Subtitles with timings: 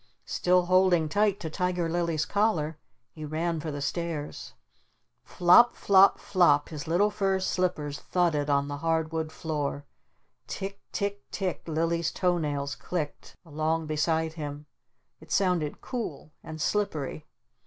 [0.25, 2.79] Still holding tight to Tiger Lily's collar
[3.11, 4.53] he ran for the stairs.
[5.23, 9.85] Flop Flop Flop his little fur slippers thudded on the hard wood floor.
[10.47, 14.65] Tick Tick Tick Lily's toe nails clicked along beside him.
[15.19, 16.31] It sounded cool.
[16.43, 17.27] And slippery.